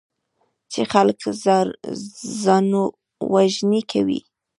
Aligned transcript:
چې 0.71 0.81
خلک 0.91 1.19
ځانوژنې 2.43 3.81
کوي. 3.91 4.19